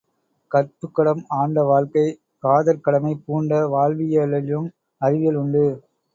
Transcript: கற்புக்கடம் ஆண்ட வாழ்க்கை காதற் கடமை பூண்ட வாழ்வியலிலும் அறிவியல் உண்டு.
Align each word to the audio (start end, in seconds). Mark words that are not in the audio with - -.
கற்புக்கடம் 0.51 1.21
ஆண்ட 1.39 1.63
வாழ்க்கை 1.63 2.05
காதற் 2.39 2.81
கடமை 2.81 3.13
பூண்ட 3.25 3.61
வாழ்வியலிலும் 3.75 4.67
அறிவியல் 5.01 5.35
உண்டு. 5.35 5.65